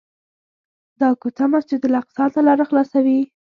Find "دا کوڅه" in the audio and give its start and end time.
0.99-1.45